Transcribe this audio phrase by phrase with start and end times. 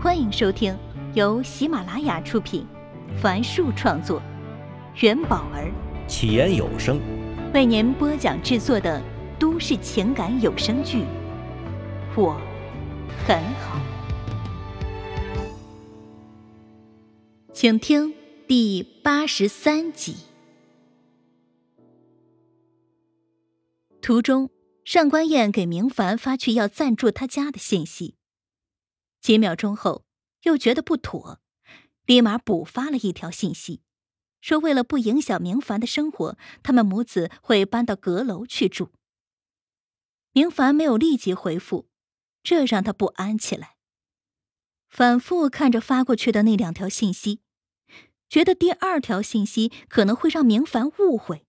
[0.00, 0.78] 欢迎收听
[1.14, 2.64] 由喜马拉雅出品，
[3.20, 4.22] 凡树创作，
[5.00, 5.72] 元宝儿
[6.06, 7.00] 起言有声
[7.52, 9.02] 为您播讲制作的
[9.40, 10.98] 都市情感有声剧
[12.14, 12.40] 《我
[13.26, 13.80] 很好》，
[17.52, 18.14] 请听
[18.46, 20.14] 第八十三集。
[24.00, 24.48] 途中，
[24.84, 28.14] 上官燕给明凡发去要暂住他家的信息。
[29.20, 30.04] 几秒钟后，
[30.42, 31.40] 又觉得不妥，
[32.04, 33.82] 立马补发了一条信息，
[34.40, 38.92] 说为了不影响明凡的生活，他们母子会搬到阁楼去住。
[40.32, 41.88] 明凡没有立即回复，
[42.42, 43.76] 这让他不安起来。
[44.88, 47.40] 反复看着发过去的那两条信息，
[48.28, 51.44] 觉得第二条信息可能会让明凡误会。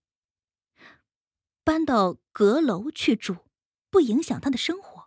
[1.64, 3.36] 搬到阁楼去住，
[3.90, 4.99] 不影响他的生活。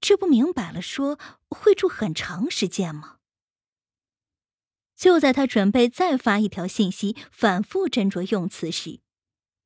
[0.00, 3.16] 这不明摆了说会住很长时间吗？
[4.96, 9.00] 就在他准备再发一条信息，反复斟酌用词时，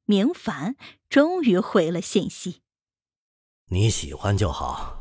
[0.05, 0.77] 明凡
[1.09, 2.61] 终于回了信息
[3.73, 4.99] ：“你喜欢就好。”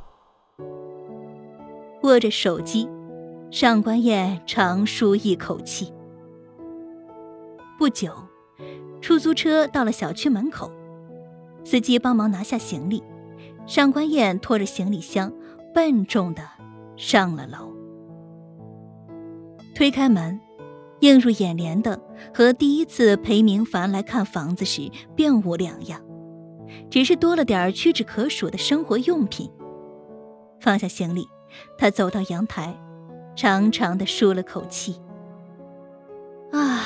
[2.03, 2.87] 握着手机，
[3.51, 5.93] 上官燕长舒一口气。
[7.77, 8.15] 不久，
[9.01, 10.71] 出租车到了小区门口，
[11.65, 13.03] 司机帮忙拿下行李。
[13.71, 15.31] 上官燕拖着行李箱，
[15.73, 16.43] 笨重的
[16.97, 17.73] 上了楼。
[19.73, 20.37] 推开门，
[20.99, 21.97] 映入眼帘的
[22.33, 26.01] 和第一次陪明凡来看房子时并无两样，
[26.89, 29.49] 只是多了点屈指可数的生活用品。
[30.59, 31.25] 放下行李，
[31.77, 32.77] 他走到阳台，
[33.37, 34.99] 长长的舒了口气。
[36.51, 36.83] 啊，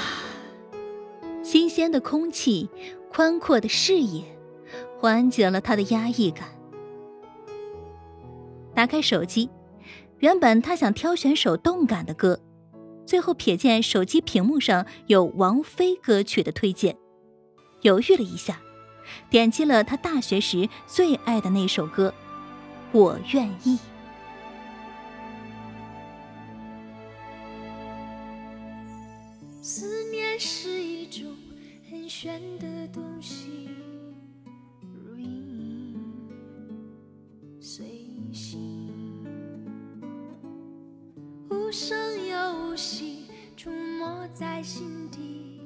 [1.41, 2.69] 新鲜的空气，
[3.11, 4.23] 宽阔的视野，
[4.99, 6.49] 缓解了他的压抑感。
[8.75, 9.49] 打开手机，
[10.19, 12.39] 原本他想挑选首动感的歌，
[13.05, 16.97] 最后瞥见手机屏幕上有王菲歌曲的推荐，
[17.81, 18.59] 犹豫了一下，
[19.29, 22.13] 点击了他大学时最爱的那首歌
[22.97, 23.77] 《我愿意》。
[29.61, 31.25] 思念是一种
[31.89, 32.41] 很玄
[44.37, 45.61] 在心底，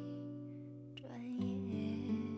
[0.96, 1.10] 转
[1.40, 2.38] 眼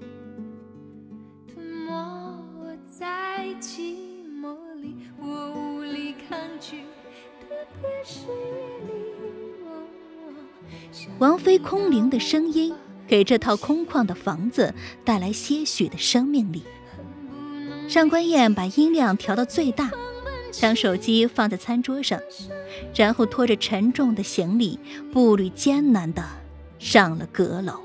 [1.45, 3.97] 吞没在寂
[4.41, 6.83] 寞里，我无力抗拒。
[7.41, 7.49] 特
[7.81, 8.93] 别是夜
[10.93, 12.73] 里，王菲空灵的声音
[13.05, 16.63] 给这套空旷的房子带来些许的生命力。
[17.89, 19.91] 上官燕把音量调到最大。
[20.51, 22.19] 将手机放在餐桌上，
[22.95, 24.79] 然后拖着沉重的行李，
[25.11, 26.23] 步履艰难的
[26.77, 27.81] 上了阁楼。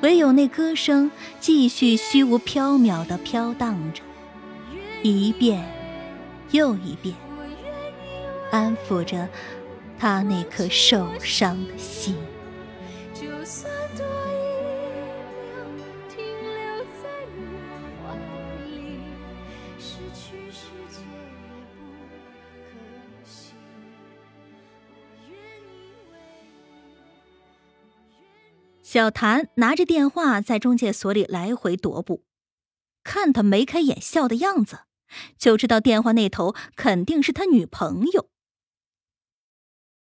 [0.00, 1.10] 唯有那歌声
[1.40, 4.02] 继续虚无缥缈的飘荡着，
[5.02, 5.64] 一遍
[6.52, 7.14] 又一遍，
[8.50, 9.28] 安抚着
[9.98, 12.16] 他那颗受伤的心。
[28.88, 32.24] 小谭拿着电话在中介所里来回踱步，
[33.04, 34.84] 看他眉开眼笑的样子，
[35.36, 38.30] 就知道电话那头肯定是他女朋友。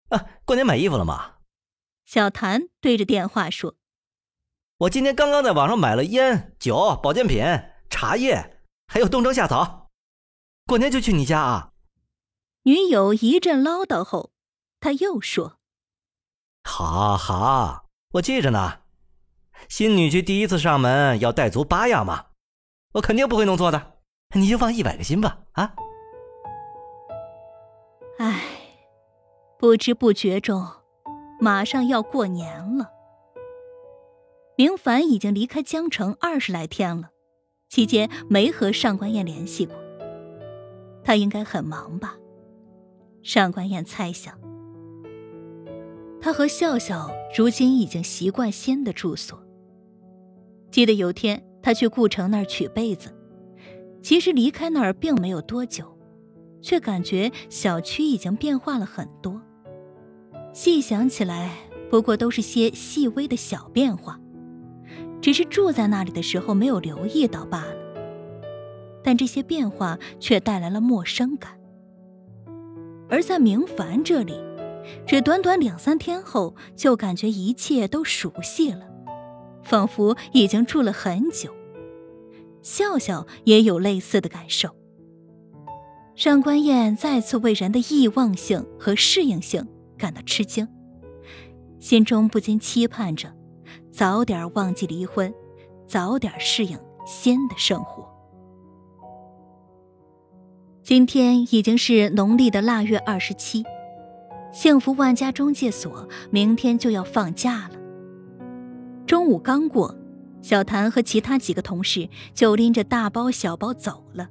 [0.09, 1.37] 啊，过年买衣服了吗？
[2.05, 3.75] 小谭对着电话说
[4.77, 7.43] ：“我今天刚刚在网上买了烟酒、保健品、
[7.89, 9.89] 茶叶，还有冬虫夏草，
[10.67, 11.71] 过年就去你家啊。”
[12.61, 14.31] 女友一阵唠叨后，
[14.79, 15.57] 他又说
[16.63, 17.81] ：“好好。”
[18.15, 18.79] 我记着呢，
[19.67, 22.27] 新女婿第一次上门要带足八样嘛，
[22.93, 23.97] 我肯定不会弄错的，
[24.35, 25.73] 你就放一百个心吧啊！
[28.17, 28.41] 唉，
[29.59, 30.65] 不知不觉中，
[31.41, 32.89] 马上要过年了。
[34.55, 37.09] 明凡已经离开江城二十来天了，
[37.67, 39.75] 期间没和上官燕联系过，
[41.03, 42.15] 他应该很忙吧？
[43.21, 44.39] 上官燕猜想。
[46.25, 49.39] 他和笑笑如今已经习惯新的住所。
[50.71, 53.15] 记得有天他去顾城那儿取被子，
[54.01, 55.85] 其实离开那儿并没有多久，
[56.63, 59.39] 却感觉小区已经变化了很多。
[60.51, 61.51] 细想起来，
[61.91, 64.19] 不过都是些细微的小变化，
[65.21, 67.75] 只是住在那里的时候没有留意到罢了。
[69.03, 71.51] 但这些变化却带来了陌生感。
[73.09, 74.33] 而在明凡这里，
[75.05, 78.87] 只短短两三天后，就感觉一切都熟悉了，
[79.63, 81.53] 仿佛已经住了很久。
[82.61, 84.69] 笑笑也有类似的感受。
[86.15, 89.67] 上官燕再次为人的易忘性和适应性
[89.97, 90.67] 感到吃惊，
[91.79, 93.35] 心中不禁期盼着，
[93.91, 95.33] 早点忘记离婚，
[95.87, 98.09] 早点适应新的生活。
[100.81, 103.63] 今天已经是农历的腊月二十七，
[104.55, 107.75] 幸福万家中介所明天就要放假了。
[109.05, 109.93] 中午刚过。
[110.41, 114.29] 小谭和其他几个同事就拎着大包小包走了。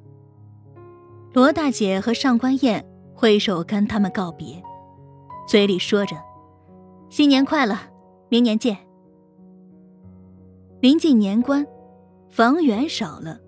[1.32, 4.62] 罗大姐和上官燕挥手跟他们告别，
[5.48, 6.14] 嘴里说着
[7.10, 7.76] ：“新年快乐，
[8.28, 8.78] 明年见。”
[10.80, 11.66] 临近年关，
[12.30, 13.40] 房源少了，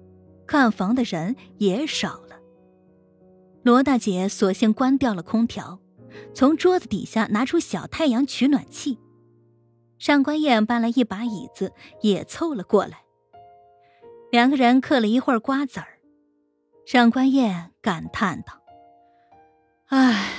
[0.44, 2.36] 看房的人也少了。
[3.62, 5.78] 罗大姐索性关掉了空调，
[6.34, 8.98] 从桌子底下拿出小太阳取暖器。
[9.98, 11.72] 上官燕搬了一把椅子，
[12.02, 13.02] 也凑了过来。
[14.30, 15.98] 两个人嗑了一会儿瓜子儿，
[16.84, 18.62] 上官燕感叹道
[19.88, 20.32] ：“唉，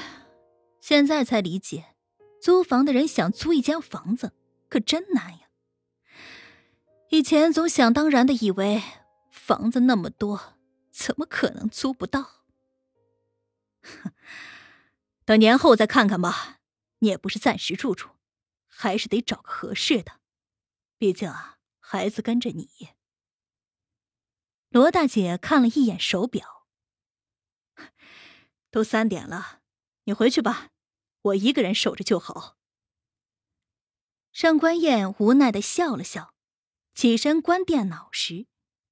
[0.80, 1.86] 现在才理解，
[2.40, 4.34] 租房的人想租一间房子
[4.70, 5.48] 可真难呀。
[7.10, 8.84] 以前总想当然的以为，
[9.32, 10.54] 房子那么多，
[10.92, 12.22] 怎么可能租不到？
[13.82, 14.12] 哼
[15.28, 16.58] 等年后再看看吧。
[17.00, 18.10] 你也不是暂时住住。”
[18.80, 20.22] 还是得找个合适的，
[21.00, 22.90] 毕竟啊，孩子跟着你。
[24.70, 26.68] 罗大姐看了一眼手表，
[28.70, 29.64] 都三点了，
[30.04, 30.70] 你回去吧，
[31.22, 32.56] 我一个人守着就好。
[34.32, 36.36] 上官燕无奈的笑了笑，
[36.94, 38.46] 起身关电脑时，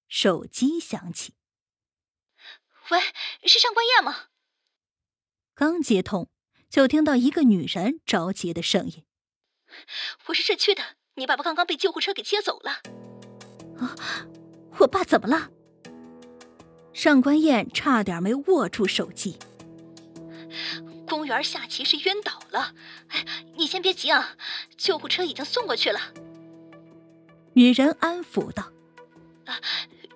[0.08, 1.36] 手机响起。
[2.90, 3.00] 喂，
[3.48, 4.30] 是上官燕吗？
[5.58, 6.28] 刚接通，
[6.70, 9.06] 就听到一个女人着急的声音。
[10.26, 12.72] 我是社区的，你爸爸刚刚被救护车给接走了。
[13.80, 13.96] 啊，
[14.80, 15.50] 我爸怎么了？
[16.92, 19.38] 上官燕差点没握住手机。
[21.08, 22.76] 公园下棋时晕倒了。
[23.08, 23.26] 哎，
[23.56, 24.36] 你先别急啊，
[24.76, 26.02] 救护车已经送过去了。
[27.54, 28.74] 女人安抚道
[29.48, 29.62] ：“啊，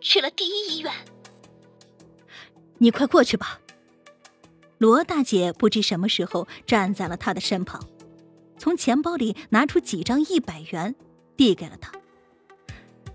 [0.02, 0.94] 去了第一医院。
[2.80, 3.62] 你快过去吧。”
[4.80, 7.88] 罗大姐不知什么时候站在了他的身旁。
[8.58, 10.96] 从钱包里拿出几张一百元，
[11.38, 11.92] 递给了他。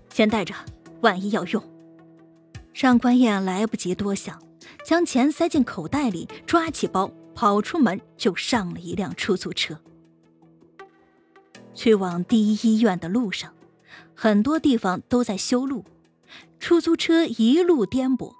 [0.09, 0.53] 先带着，
[1.01, 1.61] 万一要用。
[2.73, 4.41] 上官燕来不及多想，
[4.85, 9.79] 将钱塞进口袋里，抓起包跑出门，就上了一辆出租车。
[11.73, 13.53] 去往第一医院的路上，
[14.13, 15.83] 很多地方都在修路，
[16.59, 18.33] 出租车一路颠簸，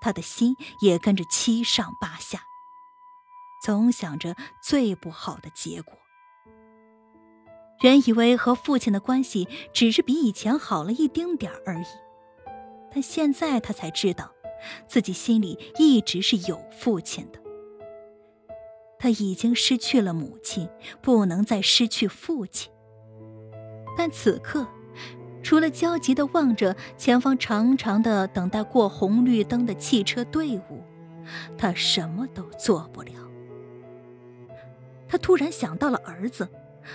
[0.00, 2.42] 他的心也跟着七上八下，
[3.64, 5.94] 总想着最不好的结果。
[7.82, 11.86] 原以为和父亲的关系只是比以前好了一丁点而已，
[12.92, 14.30] 但现在他才知道，
[14.86, 17.40] 自己心里一直是有父亲的。
[19.00, 20.68] 他已经失去了母亲，
[21.00, 22.70] 不能再失去父亲。
[23.98, 24.68] 但此刻，
[25.42, 30.84] 除了焦急地望着前方长长的等待过红绿灯的汽车队伍，
[31.58, 33.12] 他什么都做不了。
[35.12, 36.48] 他突然想到了儿子。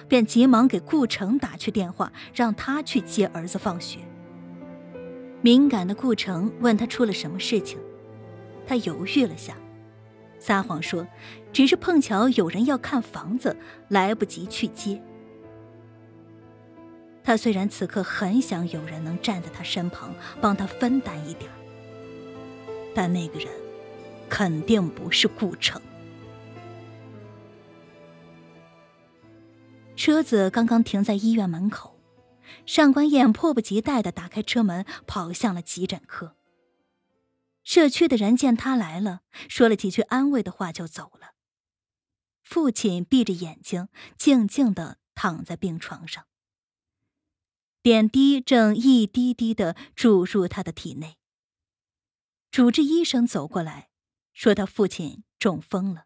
[0.09, 3.99] 便急忙给顾城打去电话，让他去接儿子放学。
[5.41, 7.79] 敏感的顾城问他出了什么事情，
[8.65, 9.55] 他犹豫了下，
[10.39, 11.07] 撒谎说
[11.53, 13.55] 只是碰巧有人要看房子，
[13.87, 15.01] 来不及去接。
[17.23, 21.49] 他虽然此刻很想有人能站在他身旁帮他分担一点，
[22.93, 23.47] 但那个人
[24.27, 25.81] 肯定不是顾城。
[29.97, 31.99] 车子刚刚停在医院门口，
[32.67, 36.37] 上官燕迫不及待的打开车门，跑向了急诊科。
[37.63, 41.33] 社区的人见他来了，说了几句安慰的话就走了。
[42.43, 46.27] 父亲闭着眼睛，静静的躺在病床上，
[47.81, 51.17] 点滴正一滴滴的注入他的体内。
[52.51, 53.89] 主治医生走过来，
[54.31, 56.05] 说他父亲中风了，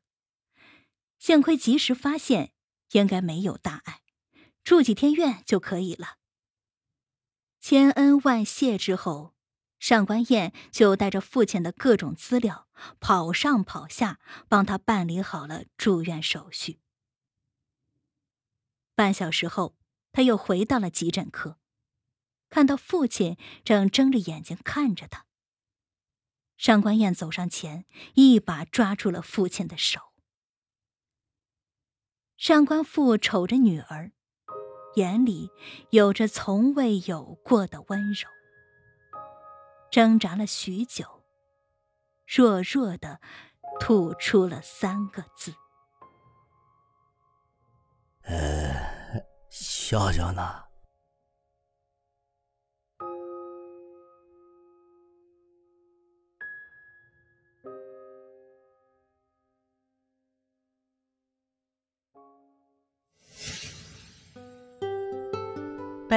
[1.20, 2.54] 幸亏及时发现。
[2.92, 4.02] 应该没有大碍，
[4.64, 6.18] 住几天院就可以了。
[7.60, 9.36] 千恩万谢之后，
[9.80, 12.68] 上官燕就带着父亲的各种资料
[13.00, 16.80] 跑上跑下，帮他办理好了住院手续。
[18.96, 19.78] 半小时后，
[20.12, 21.60] 他又回到了急诊科，
[22.50, 25.26] 看到父亲正睁着眼睛看着他。
[26.58, 30.11] 上官燕走上前，一把抓住了父亲的手。
[32.42, 34.12] 上官父瞅着女儿，
[34.96, 35.52] 眼里
[35.92, 38.28] 有着从未有过的温柔。
[39.92, 41.06] 挣扎了许久，
[42.26, 43.22] 弱弱的
[43.80, 45.54] 吐出了三个字
[48.26, 48.74] ：“呃，
[49.52, 50.64] 笑笑呢？”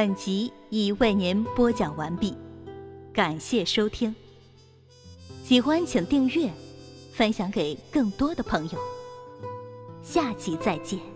[0.04, 2.36] 本集已为您播讲完毕，
[3.10, 4.14] 感谢收听。
[5.42, 6.50] 喜欢请订阅，
[7.14, 8.78] 分享给更多的朋友。
[10.02, 11.13] 下集再见。